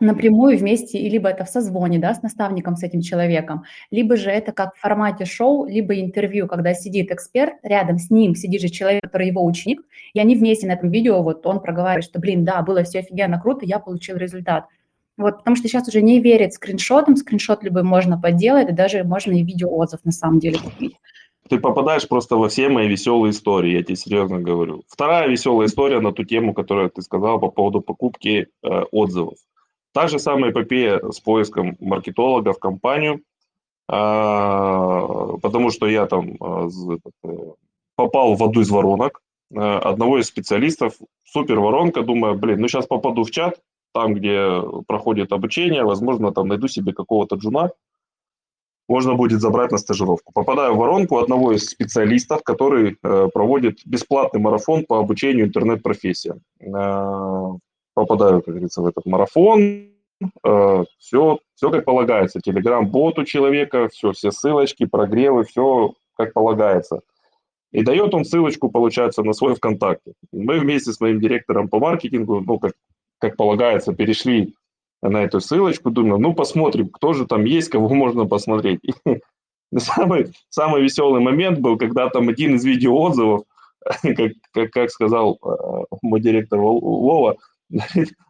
напрямую 0.00 0.58
вместе, 0.58 0.98
и 0.98 1.08
либо 1.08 1.28
это 1.28 1.44
в 1.44 1.48
созвоне, 1.48 1.98
да, 1.98 2.14
с 2.14 2.22
наставником, 2.22 2.76
с 2.76 2.82
этим 2.82 3.00
человеком, 3.00 3.64
либо 3.90 4.16
же 4.16 4.30
это 4.30 4.52
как 4.52 4.74
в 4.74 4.80
формате 4.80 5.24
шоу, 5.24 5.66
либо 5.66 5.98
интервью, 5.98 6.46
когда 6.46 6.74
сидит 6.74 7.10
эксперт, 7.10 7.54
рядом 7.62 7.98
с 7.98 8.10
ним 8.10 8.34
сидит 8.34 8.60
же 8.60 8.68
человек, 8.68 9.02
который 9.02 9.28
его 9.28 9.44
ученик, 9.44 9.82
и 10.14 10.20
они 10.20 10.36
вместе 10.36 10.66
на 10.66 10.72
этом 10.72 10.90
видео, 10.90 11.22
вот 11.22 11.46
он 11.46 11.60
проговаривает, 11.60 12.04
что, 12.04 12.20
блин, 12.20 12.44
да, 12.44 12.62
было 12.62 12.84
все 12.84 13.00
офигенно 13.00 13.40
круто, 13.40 13.64
я 13.64 13.78
получил 13.78 14.16
результат. 14.16 14.66
Вот, 15.18 15.38
потому 15.38 15.56
что 15.56 15.68
сейчас 15.68 15.86
уже 15.88 16.00
не 16.00 16.20
верят 16.20 16.54
скриншотам, 16.54 17.16
скриншот 17.16 17.62
любой 17.62 17.82
можно 17.82 18.18
подделать, 18.18 18.70
и 18.70 18.72
даже 18.72 19.04
можно 19.04 19.32
и 19.32 19.42
видеоотзыв 19.42 20.04
на 20.04 20.12
самом 20.12 20.38
деле 20.38 20.58
купить. 20.58 20.96
Ты 21.48 21.58
попадаешь 21.58 22.08
просто 22.08 22.36
во 22.36 22.48
все 22.48 22.68
мои 22.68 22.88
веселые 22.88 23.32
истории, 23.32 23.72
я 23.72 23.82
тебе 23.82 23.96
серьезно 23.96 24.40
говорю. 24.40 24.84
Вторая 24.88 25.28
веселая 25.28 25.66
история 25.66 26.00
на 26.00 26.12
ту 26.12 26.24
тему, 26.24 26.54
которую 26.54 26.88
ты 26.88 27.02
сказал 27.02 27.38
по 27.40 27.48
поводу 27.48 27.82
покупки 27.82 28.46
э, 28.62 28.68
отзывов. 28.90 29.36
Та 29.92 30.06
же 30.06 30.18
самая 30.18 30.52
эпопея 30.52 31.00
с 31.10 31.20
поиском 31.20 31.76
маркетолога 31.80 32.52
в 32.52 32.58
компанию, 32.58 33.20
а, 33.88 35.36
потому 35.42 35.70
что 35.70 35.86
я 35.86 36.06
там 36.06 36.36
а, 36.40 36.68
попал 37.94 38.34
в 38.34 38.42
одну 38.42 38.62
из 38.62 38.70
воронок 38.70 39.20
а, 39.54 39.78
одного 39.80 40.18
из 40.18 40.26
специалистов, 40.26 40.94
супер 41.24 41.60
воронка, 41.60 42.02
думаю, 42.02 42.38
блин, 42.38 42.60
ну 42.60 42.68
сейчас 42.68 42.86
попаду 42.86 43.24
в 43.24 43.30
чат, 43.30 43.60
там, 43.92 44.14
где 44.14 44.62
проходит 44.86 45.32
обучение, 45.32 45.84
возможно, 45.84 46.32
там 46.32 46.48
найду 46.48 46.68
себе 46.68 46.94
какого-то 46.94 47.36
джуна, 47.36 47.70
можно 48.88 49.14
будет 49.14 49.42
забрать 49.42 49.72
на 49.72 49.78
стажировку. 49.78 50.32
Попадаю 50.32 50.74
в 50.74 50.78
воронку 50.78 51.18
одного 51.18 51.52
из 51.52 51.68
специалистов, 51.68 52.42
который 52.42 52.96
э, 53.02 53.28
проводит 53.32 53.80
бесплатный 53.84 54.40
марафон 54.40 54.84
по 54.86 54.98
обучению 54.98 55.46
интернет-профессиям 55.46 56.40
попадаю, 57.94 58.42
как 58.42 58.54
говорится, 58.54 58.82
в 58.82 58.86
этот 58.86 59.06
марафон, 59.06 59.90
э, 60.44 60.84
все, 60.98 61.38
все 61.54 61.70
как 61.70 61.84
полагается. 61.84 62.40
Телеграм-бот 62.40 63.18
у 63.18 63.24
человека, 63.24 63.88
все, 63.88 64.12
все 64.12 64.30
ссылочки, 64.30 64.86
прогревы, 64.86 65.44
все 65.44 65.94
как 66.16 66.32
полагается. 66.32 67.00
И 67.72 67.82
дает 67.82 68.14
он 68.14 68.24
ссылочку, 68.24 68.70
получается, 68.70 69.22
на 69.22 69.32
свой 69.32 69.54
ВКонтакте. 69.54 70.12
Мы 70.30 70.58
вместе 70.58 70.92
с 70.92 71.00
моим 71.00 71.20
директором 71.20 71.68
по 71.68 71.78
маркетингу, 71.78 72.40
ну, 72.40 72.58
как, 72.58 72.72
как 73.18 73.36
полагается, 73.36 73.94
перешли 73.94 74.54
на 75.00 75.24
эту 75.24 75.40
ссылочку, 75.40 75.90
думаю, 75.90 76.20
ну, 76.20 76.34
посмотрим, 76.34 76.88
кто 76.88 77.14
же 77.14 77.26
там 77.26 77.44
есть, 77.44 77.70
кого 77.70 77.88
можно 77.88 78.26
посмотреть. 78.26 78.80
Самый, 79.74 80.34
самый 80.50 80.82
веселый 80.82 81.22
момент 81.22 81.60
был, 81.60 81.78
когда 81.78 82.10
там 82.10 82.28
один 82.28 82.56
из 82.56 82.64
видеоотзывов, 82.64 83.44
как, 84.02 84.32
как, 84.52 84.70
как 84.70 84.90
сказал 84.90 85.38
э, 85.42 85.96
мой 86.02 86.20
директор 86.20 86.58
Вова, 86.60 87.38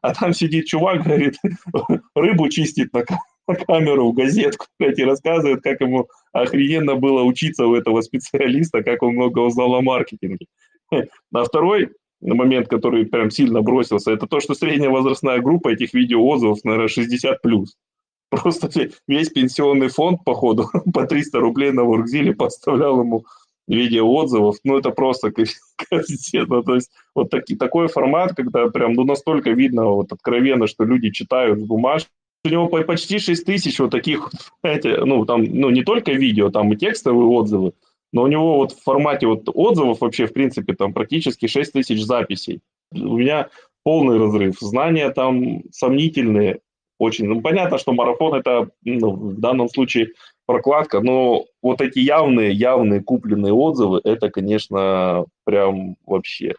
а 0.03 0.15
там 0.15 0.33
сидит 0.33 0.67
чувак, 0.67 1.05
говорит, 1.05 1.37
рыбу 2.15 2.49
чистит 2.49 2.93
на, 2.93 3.05
на 3.49 3.55
камеру, 3.55 4.11
в 4.11 4.15
газетку, 4.15 4.67
блядь, 4.79 4.99
и 4.99 5.05
рассказывает, 5.05 5.63
как 5.63 5.81
ему 5.81 6.09
охрененно 6.33 6.97
было 6.97 7.23
учиться 7.23 7.67
у 7.67 7.75
этого 7.75 8.01
специалиста, 8.03 8.83
как 8.83 9.03
он 9.03 9.15
много 9.15 9.41
узнал 9.41 9.75
о 9.75 9.83
маркетинге. 9.83 10.47
А 10.91 11.45
второй 11.45 11.91
момент, 12.21 12.69
который 12.69 13.07
прям 13.07 13.31
сильно 13.31 13.63
бросился, 13.63 14.13
это 14.13 14.27
то, 14.27 14.41
что 14.41 14.55
средняя 14.55 14.91
возрастная 14.91 15.41
группа 15.41 15.69
этих 15.71 15.95
видеоотзывов, 15.95 16.65
наверное, 16.65 16.89
60+. 16.89 17.37
Просто 18.31 18.71
весь 19.07 19.29
пенсионный 19.29 19.89
фонд, 19.89 20.25
походу, 20.25 20.71
по 20.95 21.07
300 21.07 21.39
рублей 21.39 21.73
на 21.73 21.85
Воркзиле 21.85 22.35
подставлял 22.35 23.01
ему 23.01 23.25
видео 23.69 24.11
отзывов, 24.13 24.57
ну, 24.65 24.79
это 24.79 24.91
просто 24.91 25.33
кассета. 25.91 26.63
То 26.63 26.75
есть 26.75 26.91
вот 27.15 27.31
таки, 27.31 27.57
такой 27.57 27.89
формат, 27.89 28.35
когда 28.35 28.69
прям 28.69 28.95
ну, 28.95 29.05
настолько 29.05 29.51
видно 29.51 29.87
вот 29.87 30.13
откровенно, 30.13 30.67
что 30.67 30.85
люди 30.85 31.11
читают 31.11 31.61
в 31.61 31.67
бумажке, 31.67 32.11
у 32.45 32.49
него 32.49 32.69
почти 32.69 33.19
6 33.19 33.45
тысяч 33.45 33.79
вот 33.79 33.91
таких, 33.91 34.31
знаете, 34.63 35.05
ну, 35.05 35.25
там, 35.25 35.45
ну, 35.45 35.71
не 35.71 35.83
только 35.83 36.13
видео, 36.13 36.51
там 36.51 36.73
и 36.73 36.77
текстовые 36.77 37.27
отзывы, 37.27 37.73
но 38.13 38.23
у 38.23 38.27
него 38.27 38.57
вот 38.57 38.73
в 38.73 38.83
формате 38.83 39.27
вот 39.27 39.45
отзывов 39.47 40.01
вообще, 40.01 40.27
в 40.27 40.33
принципе, 40.33 40.75
там 40.75 40.93
практически 40.93 41.47
6 41.47 41.73
тысяч 41.73 42.03
записей. 42.03 42.61
У 42.93 43.17
меня 43.17 43.49
полный 43.85 44.19
разрыв. 44.19 44.59
Знания 44.61 45.09
там 45.11 45.63
сомнительные 45.71 46.61
очень. 46.99 47.27
Ну, 47.27 47.41
понятно, 47.41 47.79
что 47.79 47.93
марафон 47.93 48.35
это 48.35 48.69
ну, 48.85 49.13
в 49.13 49.41
данном 49.41 49.69
случае 49.69 50.11
прокладка, 50.47 51.01
но 51.01 51.45
вот 51.63 51.81
эти 51.81 51.99
явные, 51.99 52.53
явные 52.53 53.03
купленные 53.03 53.53
отзывы, 53.53 54.01
это, 54.05 54.31
конечно, 54.31 55.27
прям 55.45 55.97
вообще. 56.07 56.55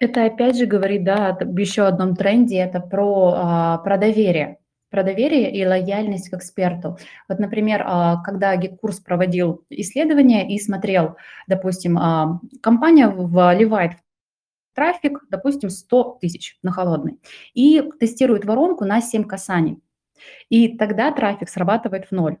Это 0.00 0.24
опять 0.26 0.56
же 0.56 0.66
говорит, 0.66 1.04
да, 1.04 1.28
об 1.28 1.58
еще 1.58 1.82
одном 1.82 2.16
тренде, 2.16 2.58
это 2.58 2.80
про, 2.80 3.34
а, 3.36 3.78
про 3.78 3.96
доверие 3.96 4.58
про 4.90 5.02
доверие 5.02 5.52
и 5.52 5.66
лояльность 5.66 6.30
к 6.30 6.34
эксперту. 6.34 6.96
Вот, 7.28 7.38
например, 7.38 7.82
а, 7.84 8.22
когда 8.22 8.56
GetCourse 8.56 9.00
проводил 9.00 9.64
исследование 9.68 10.48
и 10.48 10.58
смотрел, 10.58 11.16
допустим, 11.46 11.98
а, 11.98 12.40
компания 12.62 13.08
вливает 13.08 13.92
трафик, 14.74 15.20
допустим, 15.28 15.70
100 15.70 16.18
тысяч 16.20 16.58
на 16.62 16.70
холодный, 16.70 17.18
и 17.54 17.82
тестирует 17.98 18.44
воронку 18.44 18.84
на 18.84 19.00
7 19.00 19.24
касаний. 19.24 19.80
И 20.48 20.76
тогда 20.76 21.10
трафик 21.12 21.48
срабатывает 21.48 22.06
в 22.06 22.12
ноль. 22.12 22.38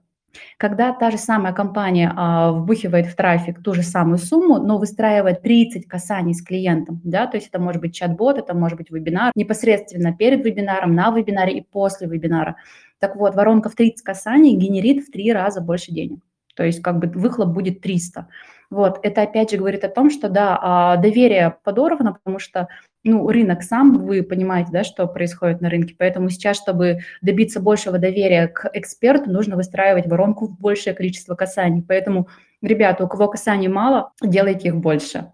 Когда 0.58 0.92
та 0.92 1.10
же 1.10 1.18
самая 1.18 1.52
компания 1.52 2.12
а, 2.16 2.52
вбухивает 2.52 3.06
в 3.06 3.14
трафик 3.16 3.62
ту 3.62 3.74
же 3.74 3.82
самую 3.82 4.18
сумму, 4.18 4.58
но 4.58 4.78
выстраивает 4.78 5.42
30 5.42 5.86
касаний 5.86 6.34
с 6.34 6.42
клиентом, 6.42 7.00
да, 7.04 7.26
то 7.26 7.36
есть 7.36 7.48
это 7.48 7.60
может 7.60 7.80
быть 7.80 7.94
чат-бот, 7.94 8.38
это 8.38 8.54
может 8.54 8.78
быть 8.78 8.90
вебинар, 8.90 9.32
непосредственно 9.34 10.14
перед 10.14 10.44
вебинаром, 10.44 10.94
на 10.94 11.10
вебинаре 11.10 11.58
и 11.58 11.62
после 11.62 12.06
вебинара. 12.06 12.56
Так 12.98 13.16
вот, 13.16 13.34
воронка 13.34 13.68
в 13.68 13.74
30 13.74 14.02
касаний 14.02 14.56
генерит 14.56 15.04
в 15.04 15.10
три 15.10 15.32
раза 15.32 15.60
больше 15.60 15.92
денег. 15.92 16.20
То 16.54 16.64
есть 16.64 16.82
как 16.82 16.98
бы 16.98 17.06
выхлоп 17.08 17.50
будет 17.50 17.82
300. 17.82 18.28
Вот, 18.70 18.98
это 19.02 19.22
опять 19.22 19.50
же 19.50 19.58
говорит 19.58 19.84
о 19.84 19.88
том, 19.88 20.10
что 20.10 20.28
да, 20.28 20.58
а, 20.60 20.96
доверие 20.96 21.56
подорвано, 21.62 22.14
потому 22.14 22.38
что 22.38 22.68
ну, 23.04 23.28
рынок 23.28 23.62
сам, 23.62 24.04
вы 24.04 24.22
понимаете, 24.22 24.70
да, 24.72 24.84
что 24.84 25.06
происходит 25.06 25.60
на 25.60 25.70
рынке, 25.70 25.94
поэтому 25.96 26.28
сейчас, 26.28 26.56
чтобы 26.56 27.00
добиться 27.22 27.60
большего 27.60 27.98
доверия 27.98 28.48
к 28.48 28.68
эксперту, 28.72 29.30
нужно 29.30 29.56
выстраивать 29.56 30.06
воронку 30.06 30.46
в 30.46 30.58
большее 30.58 30.94
количество 30.94 31.34
касаний. 31.34 31.84
Поэтому, 31.86 32.28
ребята, 32.62 33.04
у 33.04 33.08
кого 33.08 33.28
касаний 33.28 33.68
мало, 33.68 34.12
делайте 34.22 34.68
их 34.68 34.76
больше 34.76 35.26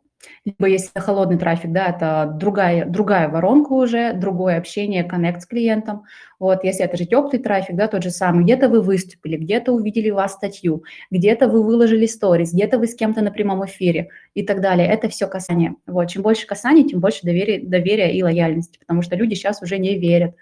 либо 0.44 0.66
если 0.66 0.98
холодный 0.98 1.38
трафик, 1.38 1.72
да, 1.72 1.86
это 1.86 2.32
другая, 2.36 2.84
другая 2.84 3.28
воронка 3.28 3.72
уже, 3.72 4.12
другое 4.12 4.58
общение, 4.58 5.04
коннект 5.04 5.42
с 5.42 5.46
клиентом. 5.46 6.04
Вот, 6.38 6.64
если 6.64 6.84
это 6.84 6.96
же 6.96 7.06
теплый 7.06 7.38
трафик, 7.38 7.76
да, 7.76 7.86
тот 7.86 8.02
же 8.02 8.10
самый, 8.10 8.44
где-то 8.44 8.68
вы 8.68 8.80
выступили, 8.80 9.36
где-то 9.36 9.72
увидели 9.72 10.10
вас 10.10 10.32
статью, 10.32 10.84
где-то 11.10 11.48
вы 11.48 11.62
выложили 11.62 12.06
сторис, 12.06 12.52
где-то 12.52 12.78
вы 12.78 12.86
с 12.86 12.94
кем-то 12.94 13.22
на 13.22 13.30
прямом 13.30 13.64
эфире 13.66 14.08
и 14.34 14.44
так 14.44 14.60
далее. 14.60 14.88
Это 14.88 15.08
все 15.08 15.26
касание. 15.26 15.76
Вот, 15.86 16.08
чем 16.08 16.22
больше 16.22 16.46
касаний, 16.46 16.88
тем 16.88 17.00
больше 17.00 17.20
доверия, 17.22 17.60
доверия 17.60 18.12
и 18.12 18.22
лояльности, 18.22 18.78
потому 18.78 19.02
что 19.02 19.16
люди 19.16 19.34
сейчас 19.34 19.62
уже 19.62 19.78
не 19.78 19.98
верят 19.98 20.34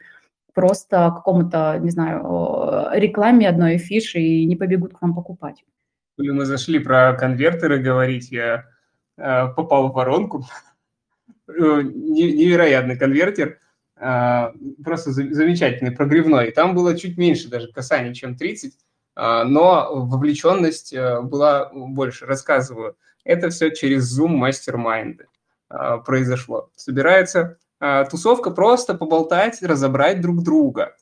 просто 0.55 1.13
какому-то, 1.15 1.79
не 1.81 1.91
знаю, 1.91 2.91
рекламе 2.95 3.49
одной 3.49 3.79
фиши 3.79 4.21
и 4.21 4.47
не 4.47 4.57
побегут 4.57 4.95
к 4.95 5.03
вам 5.03 5.15
покупать. 5.15 5.65
Мы 6.19 6.45
зашли 6.45 6.79
про 6.79 7.15
конвертеры 7.15 7.79
говорить, 7.79 8.31
я 8.31 8.65
попал 9.21 9.89
в 9.89 9.95
воронку. 9.95 10.45
Э, 11.49 11.83
невероятный 11.83 12.97
конвертер, 12.97 13.59
э, 13.97 14.53
просто 14.85 15.11
замечательный, 15.13 15.91
прогревной. 15.91 16.53
Там 16.53 16.75
было 16.75 16.97
чуть 16.97 17.19
меньше 17.19 17.49
даже 17.49 17.73
касаний, 17.73 18.15
чем 18.15 18.37
30, 18.37 18.75
но 19.17 19.91
вовлеченность 19.93 20.95
была 20.95 21.71
больше. 21.73 22.27
Рассказываю. 22.27 22.97
Это 23.25 23.51
все 23.51 23.71
через 23.71 24.19
Zoom 24.19 24.41
Mastermind 24.41 25.25
произошло. 26.05 26.71
Собирается 26.75 27.59
тусовка 28.11 28.51
просто 28.51 28.95
поболтать, 28.95 29.61
разобрать 29.63 30.21
друг 30.23 30.43
друга. 30.43 30.97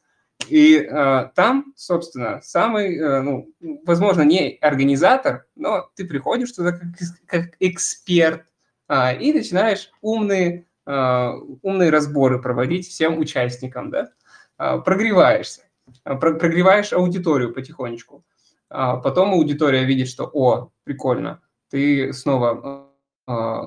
И 0.47 0.77
э, 0.77 1.31
там, 1.35 1.73
собственно, 1.77 2.41
самый, 2.43 2.97
э, 2.97 3.21
ну, 3.23 3.53
возможно, 3.85 4.23
не 4.23 4.57
организатор, 4.61 5.47
но 5.57 5.91
ты 5.95 6.07
приходишь 6.07 6.53
туда 6.53 6.73
как, 6.73 6.89
как 7.27 7.57
эксперт 7.61 8.45
э, 8.89 9.19
и 9.19 9.33
начинаешь 9.33 9.91
умные, 10.01 10.67
э, 10.87 11.31
умные 11.63 11.91
разборы 11.91 12.41
проводить 12.41 12.89
всем 12.89 13.19
участникам, 13.19 13.91
да, 13.91 14.11
э, 14.59 14.79
прогреваешься, 14.85 15.63
э, 16.05 16.15
прогреваешь 16.15 16.93
аудиторию 16.93 17.53
потихонечку. 17.53 18.25
А 18.71 18.99
потом 18.99 19.33
аудитория 19.33 19.85
видит, 19.85 20.09
что, 20.09 20.31
о, 20.33 20.71
прикольно, 20.85 21.43
ты 21.71 22.13
снова 22.13 22.91
э, 23.27 23.61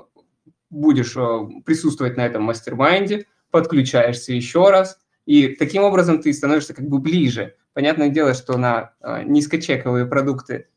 будешь 0.70 1.16
э, 1.16 1.62
присутствовать 1.66 2.18
на 2.18 2.26
этом 2.26 2.44
мастер-майнде, 2.44 3.28
подключаешься 3.52 4.34
еще 4.34 4.70
раз, 4.70 4.98
и 5.32 5.56
таким 5.56 5.84
образом 5.84 6.22
ты 6.22 6.34
становишься 6.34 6.74
как 6.74 6.90
бы 6.90 7.00
ближе. 7.00 7.56
Понятное 7.72 8.10
дело, 8.10 8.34
что 8.34 8.58
на 8.58 8.92
э, 9.00 9.24
низкочековые 9.24 10.06
продукты 10.06 10.68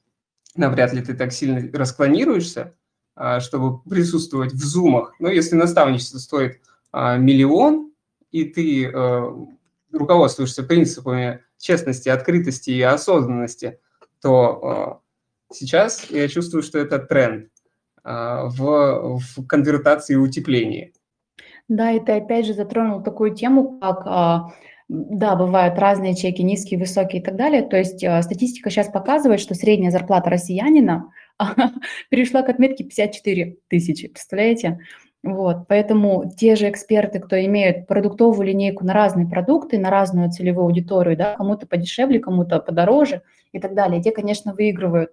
навряд 0.54 0.92
ли 0.92 1.02
ты 1.02 1.14
так 1.14 1.32
сильно 1.32 1.68
расклонируешься, 1.76 2.72
э, 3.16 3.40
чтобы 3.40 3.80
присутствовать 3.80 4.52
в 4.52 4.64
зумах. 4.64 5.12
Но 5.18 5.28
если 5.28 5.56
наставничество 5.56 6.18
стоит 6.18 6.60
э, 6.92 7.18
миллион, 7.18 7.90
и 8.30 8.44
ты 8.44 8.92
руководствуешься 9.92 10.62
принципами 10.62 11.42
честности, 11.58 12.08
открытости 12.08 12.70
и 12.70 12.80
осознанности, 12.80 13.80
то 14.20 15.02
сейчас 15.52 16.10
я 16.10 16.28
чувствую, 16.28 16.62
что 16.62 16.78
это 16.78 16.98
тренд 16.98 17.50
в, 18.02 19.20
в 19.20 19.46
конвертации 19.46 20.14
и 20.14 20.16
утеплении. 20.16 20.93
Да, 21.68 21.92
и 21.92 22.00
ты 22.00 22.12
опять 22.12 22.46
же 22.46 22.53
затронул 22.55 23.03
такую 23.03 23.35
тему, 23.35 23.79
как, 23.81 24.03
а, 24.07 24.53
да, 24.88 25.35
бывают 25.35 25.79
разные 25.79 26.14
чеки, 26.14 26.42
низкие, 26.42 26.79
высокие 26.79 27.22
и 27.22 27.24
так 27.24 27.37
далее. 27.37 27.62
То 27.62 27.77
есть 27.77 28.05
а, 28.05 28.20
статистика 28.22 28.70
сейчас 28.70 28.88
показывает, 28.88 29.40
что 29.40 29.55
средняя 29.55 29.90
зарплата 29.90 30.29
россиянина 30.29 31.11
перешла 32.11 32.42
к 32.42 32.50
отметке 32.50 32.85
54 32.85 33.57
тысячи, 33.68 34.09
представляете? 34.09 34.79
Вот, 35.22 35.68
поэтому 35.68 36.31
те 36.37 36.55
же 36.55 36.68
эксперты, 36.68 37.18
кто 37.18 37.42
имеют 37.42 37.87
продуктовую 37.87 38.46
линейку 38.46 38.85
на 38.85 38.92
разные 38.92 39.27
продукты, 39.27 39.79
на 39.79 39.88
разную 39.88 40.31
целевую 40.31 40.66
аудиторию, 40.66 41.16
да, 41.16 41.35
кому-то 41.37 41.66
подешевле, 41.66 42.20
кому-то 42.20 42.61
подороже 42.61 43.22
и 43.53 43.59
так 43.59 43.74
далее, 43.74 44.03
те, 44.03 44.11
конечно, 44.11 44.53
выигрывают. 44.53 45.12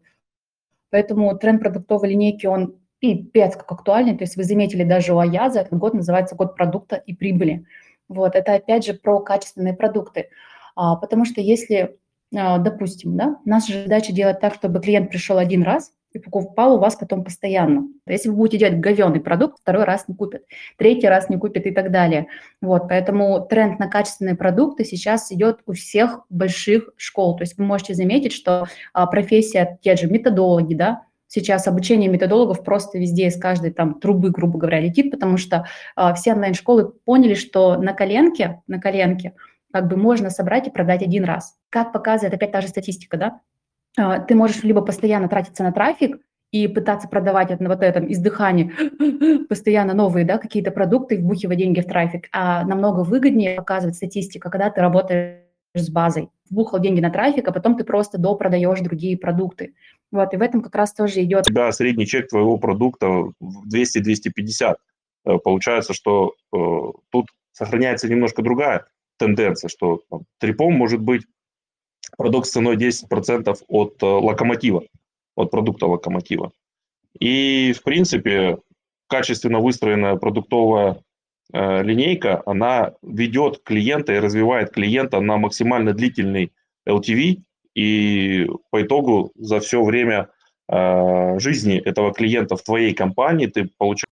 Поэтому 0.90 1.34
тренд 1.38 1.62
продуктовой 1.62 2.10
линейки, 2.10 2.46
он 2.46 2.76
пипец 3.02 3.56
как 3.58 3.70
актуальный. 3.70 4.16
То 4.16 4.24
есть 4.24 4.38
вы 4.38 4.44
заметили, 4.44 4.84
даже 4.84 5.14
у 5.14 5.20
Аяза 5.20 5.60
этот 5.60 5.78
год 5.78 5.94
называется 5.94 6.36
год 6.36 6.56
продукта 6.56 6.96
и 6.96 7.14
прибыли. 7.14 7.66
Вот, 8.08 8.36
это 8.36 8.54
опять 8.54 8.86
же 8.86 8.94
про 8.94 9.20
качественные 9.20 9.74
продукты. 9.74 10.30
А, 10.76 10.96
потому 10.96 11.26
что 11.26 11.42
если, 11.42 11.98
а, 12.36 12.60
допустим, 12.60 13.18
да, 13.18 13.38
наша 13.44 13.84
задача 13.84 14.14
делать 14.14 14.40
так, 14.40 14.54
чтобы 14.54 14.80
клиент 14.80 15.10
пришел 15.10 15.38
один 15.38 15.64
раз 15.64 15.92
и 16.14 16.20
покупал 16.20 16.76
у 16.76 16.80
вас 16.80 16.96
потом 16.96 17.24
постоянно. 17.24 17.88
Если 18.06 18.30
вы 18.30 18.36
будете 18.36 18.58
делать 18.58 18.80
говенный 18.80 19.22
продукт, 19.22 19.60
второй 19.62 19.86
раз 19.86 20.08
не 20.08 20.16
купит, 20.16 20.44
третий 20.78 21.08
раз 21.08 21.30
не 21.30 21.38
купит 21.38 21.66
и 21.66 21.72
так 21.72 21.90
далее. 21.90 22.28
Вот, 22.62 22.90
поэтому 22.90 23.46
тренд 23.50 23.80
на 23.80 23.88
качественные 23.88 24.36
продукты 24.36 24.84
сейчас 24.84 25.32
идет 25.32 25.62
у 25.66 25.74
всех 25.74 26.26
больших 26.30 26.92
школ. 26.98 27.38
То 27.38 27.44
есть 27.44 27.58
вы 27.58 27.64
можете 27.64 27.94
заметить, 27.94 28.34
что 28.34 28.68
а, 28.94 29.08
профессия, 29.08 29.80
те 29.82 29.96
же 29.96 30.08
методологи, 30.08 30.76
да, 30.76 31.04
сейчас 31.32 31.65
обучение 31.65 32.10
методологов 32.10 32.63
просто 32.63 32.98
везде 32.98 33.28
из 33.28 33.39
каждой 33.39 33.72
там 33.72 34.00
трубы, 34.00 34.32
грубо 34.32 34.60
говоря, 34.60 34.82
летит, 34.82 35.12
потому 35.12 35.38
что 35.38 35.65
э, 35.96 36.13
все 36.15 36.34
онлайн-школы 36.34 36.91
поняли, 37.06 37.36
что 37.36 37.78
на 37.78 37.94
коленке, 37.94 38.62
на 38.67 38.82
коленке 38.82 39.34
как 39.72 39.88
бы 39.88 39.96
можно 39.96 40.30
собрать 40.30 40.67
и 40.67 40.72
продать 40.72 41.02
один 41.02 41.24
раз. 41.24 41.56
Как 41.70 41.94
показывает 41.94 42.34
опять 42.34 42.52
та 42.52 42.60
же 42.60 42.67
статистика, 42.67 43.15
да? 43.15 43.39
Э, 43.98 44.22
ты 44.28 44.36
можешь 44.36 44.62
либо 44.63 44.82
постоянно 44.82 45.30
тратиться 45.30 45.63
на 45.63 45.72
трафик, 45.72 46.17
и 46.52 46.67
пытаться 46.67 47.08
продавать 47.08 47.58
на 47.62 47.70
вот 47.70 47.82
этом 47.82 48.12
издыхании 48.12 49.46
постоянно 49.48 49.94
новые 49.94 50.26
да, 50.26 50.38
какие-то 50.38 50.72
продукты, 50.72 51.17
вбухивать 51.17 51.58
деньги 51.58 51.80
в 51.80 51.86
трафик, 51.86 52.28
а 52.34 52.65
намного 52.65 53.06
выгоднее 53.06 53.56
показывает 53.56 53.96
статистика, 53.96 54.50
когда 54.50 54.70
ты 54.70 54.82
работаешь 54.82 55.51
с 55.73 55.89
базой, 55.89 56.29
вбухал 56.49 56.79
деньги 56.79 56.99
на 56.99 57.10
трафик, 57.10 57.47
а 57.47 57.51
потом 57.51 57.77
ты 57.77 57.84
просто 57.84 58.17
допродаешь 58.17 58.79
другие 58.81 59.17
продукты. 59.17 59.73
Вот, 60.12 60.34
и 60.34 60.38
в 60.38 60.41
этом 60.41 60.62
как 60.62 60.75
раз 60.75 60.93
тоже 60.93 61.23
идет... 61.23 61.45
Тебя 61.45 61.71
средний 61.71 62.05
чек 62.05 62.27
твоего 62.27 62.57
продукта 62.57 63.31
200-250. 63.41 64.75
Э, 65.25 65.38
получается, 65.38 65.93
что 65.93 66.34
э, 66.53 66.57
тут 67.12 67.27
сохраняется 67.53 68.10
немножко 68.10 68.41
другая 68.41 68.88
тенденция, 69.17 69.69
что 69.69 70.01
там, 70.10 70.21
трипом 70.39 70.73
может 70.73 70.99
быть 70.99 71.23
продукт 72.17 72.47
с 72.47 72.51
ценой 72.51 72.75
10% 72.75 73.55
от 73.67 74.03
э, 74.03 74.05
локомотива, 74.05 74.84
от 75.36 75.51
продукта 75.51 75.86
локомотива. 75.88 76.51
И, 77.19 77.73
в 77.73 77.84
принципе, 77.84 78.57
качественно 79.07 79.60
выстроенная 79.60 80.15
продуктовая 80.15 81.01
линейка, 81.54 82.42
она 82.46 82.94
ведет 83.02 83.62
клиента 83.64 84.14
и 84.14 84.20
развивает 84.20 84.72
клиента 84.72 85.20
на 85.20 85.38
максимально 85.38 85.94
длительный 85.94 86.52
LTV, 86.88 87.42
и 87.76 88.48
по 88.70 88.82
итогу 88.82 89.32
за 89.36 89.60
все 89.60 89.84
время 89.84 90.30
э, 90.70 91.40
жизни 91.40 91.78
этого 91.80 92.14
клиента 92.14 92.56
в 92.56 92.64
твоей 92.64 92.94
компании 92.94 93.48
ты 93.48 93.70
получаешь 93.78 94.06